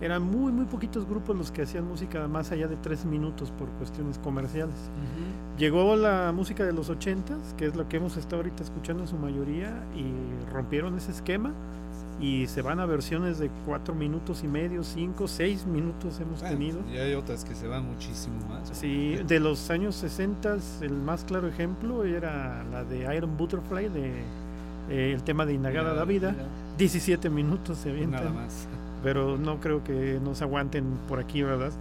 [0.02, 3.68] eran muy, muy poquitos grupos los que hacían música más allá de tres minutos por
[3.70, 4.76] cuestiones comerciales.
[5.58, 9.10] Llegó la música de los 80s, que es lo que hemos estado ahorita escuchando en
[9.10, 11.52] su mayoría, y rompieron ese esquema
[12.22, 16.58] y se van a versiones de cuatro minutos y medio, cinco, seis minutos hemos Bueno,
[16.58, 16.80] tenido.
[16.94, 18.70] Y hay otras que se van muchísimo más.
[18.78, 24.12] Sí, de los años 60 el más claro ejemplo era la de Iron Butterfly, de
[24.90, 26.32] eh, el tema de Inagada la vida.
[26.32, 26.46] mira,
[26.78, 28.26] 17 minutos se avientan.
[28.26, 28.68] Nada más.
[29.04, 31.72] Pero no creo que nos aguanten por aquí, ¿verdad?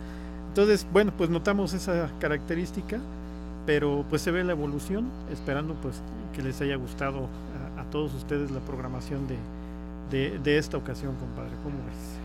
[0.49, 2.99] Entonces, bueno, pues notamos esa característica,
[3.65, 6.03] pero pues se ve la evolución, esperando pues
[6.35, 7.29] que les haya gustado
[7.77, 9.37] a, a todos ustedes la programación de,
[10.13, 11.51] de, de esta ocasión, compadre.
[11.65, 12.19] ¿Cómo ves?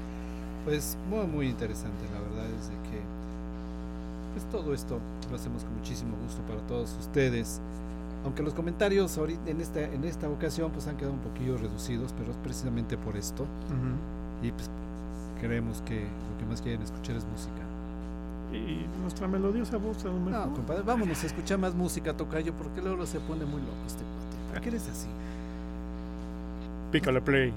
[0.65, 3.01] Pues muy, muy interesante, la verdad es de que
[4.33, 4.99] pues todo esto
[5.31, 7.59] lo hacemos con muchísimo gusto para todos ustedes.
[8.23, 12.13] Aunque los comentarios ahorita en esta, en esta ocasión pues han quedado un poquillo reducidos,
[12.17, 13.45] pero es precisamente por esto.
[14.43, 14.69] Y pues
[15.39, 17.63] creemos que lo que más quieren escuchar es música.
[18.51, 20.47] Y nuestra melodiosa voz a lo mejor.
[20.47, 24.03] No, compadre, vámonos a escuchar más música, Tocayo, porque luego se pone muy loco este
[24.03, 24.53] cuate.
[24.53, 25.07] ¿Por qué eres así?
[26.91, 27.53] Pícale play.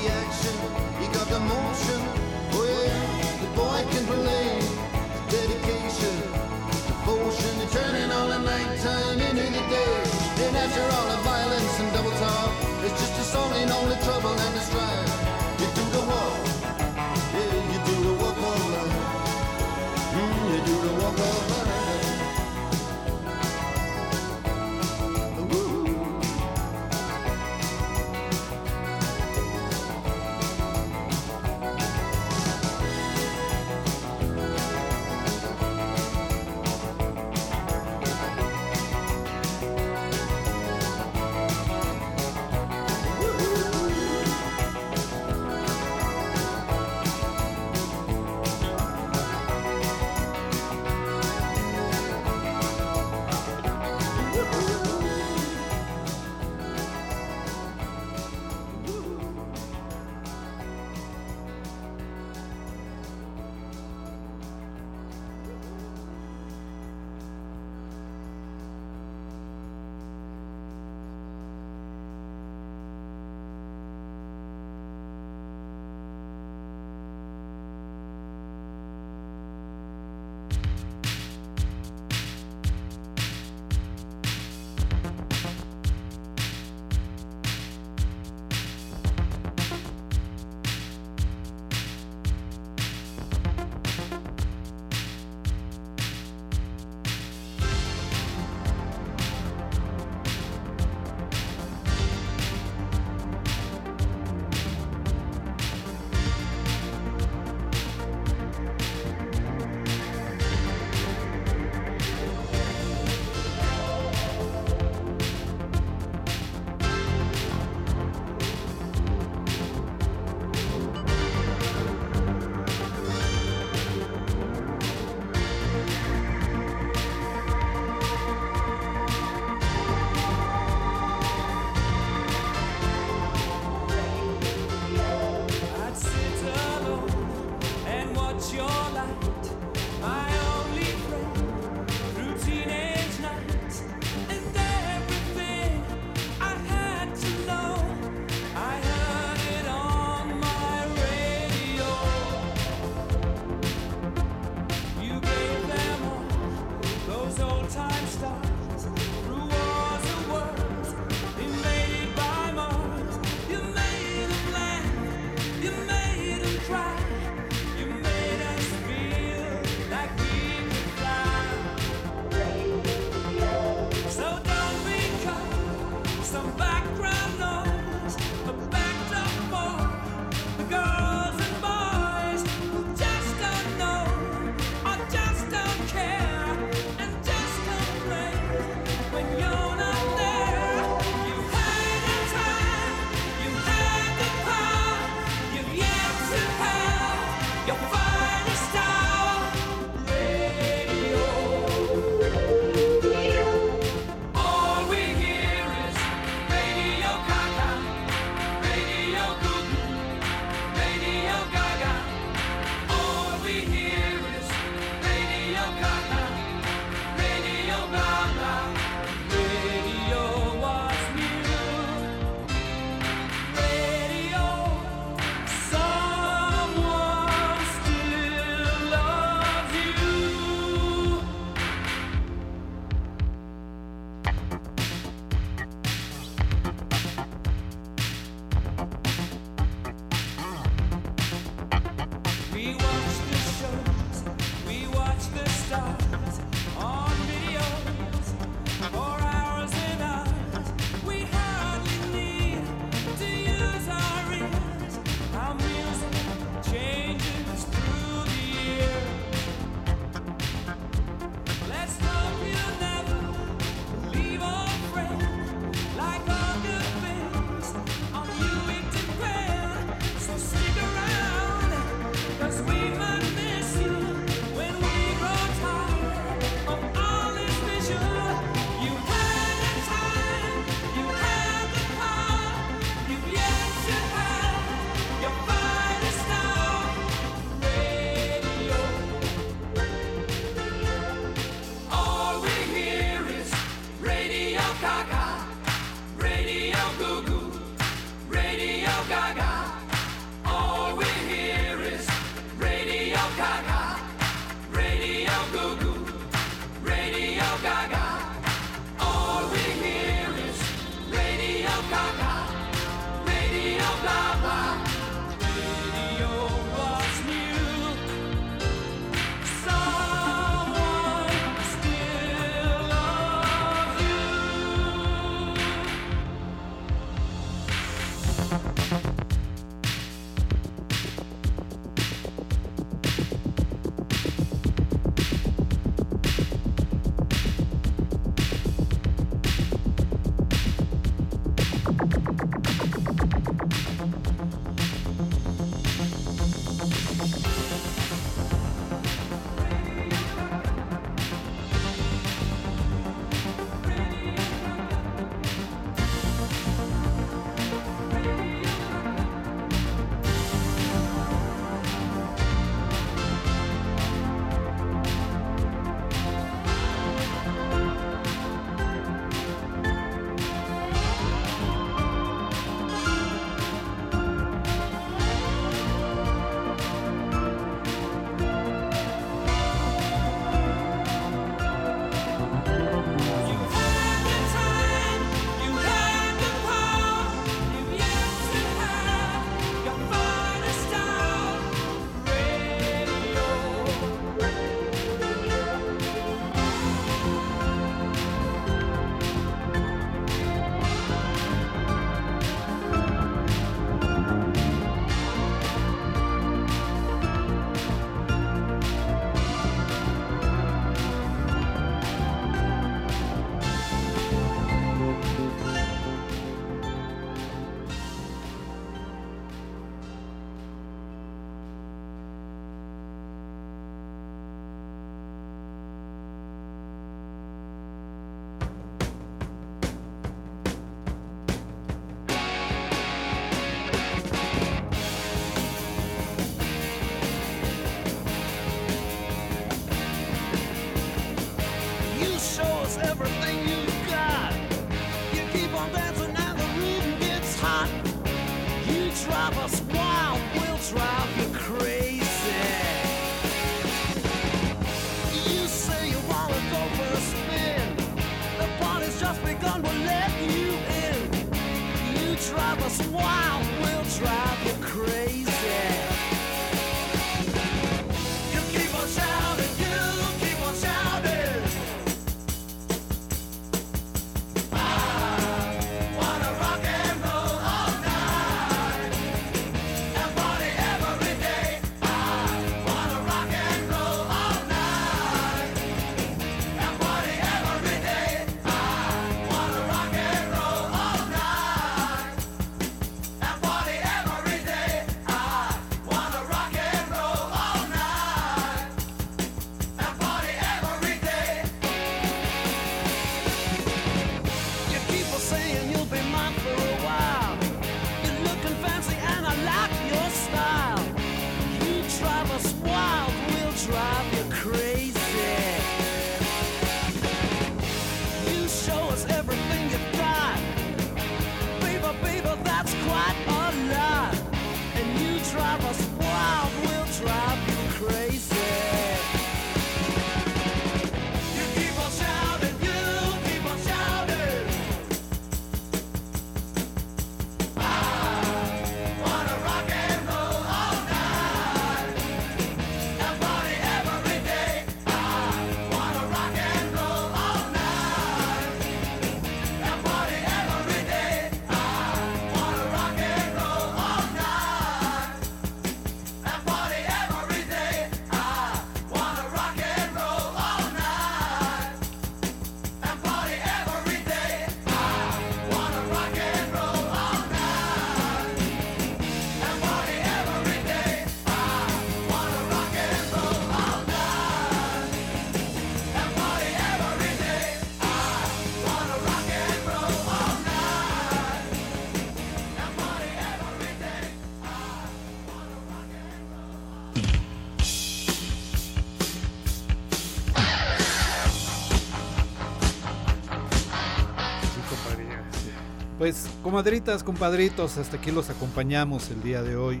[596.70, 600.00] Comadritas, compadritos, hasta aquí los acompañamos el día de hoy.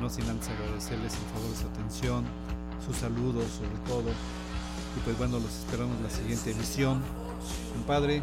[0.00, 2.24] No sin antes agradecerles el favor de su atención,
[2.84, 4.10] sus saludos sobre todo.
[4.96, 7.00] Y pues bueno, los esperamos en la siguiente emisión.
[7.72, 8.20] Compadre,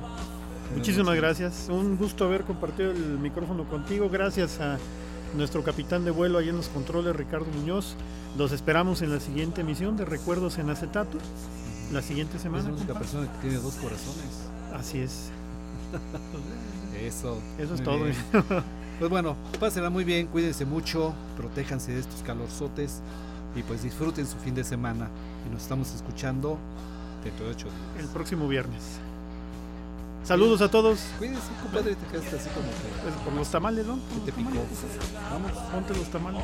[0.76, 1.68] Muchísimas gracias.
[1.70, 4.10] Un gusto haber compartido el micrófono contigo.
[4.10, 4.78] Gracias a
[5.34, 7.96] nuestro capitán de vuelo ahí en los controles, Ricardo Muñoz.
[8.38, 11.18] Los esperamos en la siguiente emisión de Recuerdos en Acetato.
[11.94, 12.64] La siguiente Es semana.
[12.66, 13.00] la única compadre.
[13.08, 14.50] persona que tiene dos corazones.
[14.74, 15.30] Así es.
[17.00, 17.40] Eso.
[17.58, 18.64] Eso es muy todo.
[19.00, 23.02] Pues bueno, pásenla muy bien, cuídense mucho, protéjanse de estos calorzotes
[23.56, 25.10] y pues disfruten su fin de semana.
[25.46, 26.58] Y nos estamos escuchando
[27.24, 28.06] dentro de ocho días.
[28.06, 29.00] El próximo viernes.
[30.24, 31.00] Saludos a todos.
[31.18, 33.98] Cuídense, compadre, te quedaste así como que Pues por los tamales, ¿no?
[33.98, 34.52] Por te picó.
[35.32, 35.52] Vamos.
[35.52, 36.44] Ponte los tamales.